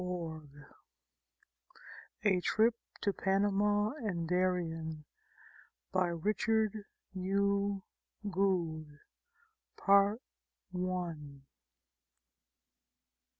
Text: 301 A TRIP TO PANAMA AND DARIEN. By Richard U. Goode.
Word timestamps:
301 0.01 0.65
A 2.23 2.41
TRIP 2.41 2.73
TO 3.01 3.13
PANAMA 3.13 3.93
AND 4.03 4.27
DARIEN. 4.27 5.05
By 5.93 6.07
Richard 6.07 6.85
U. 7.13 7.83
Goode. 8.27 8.97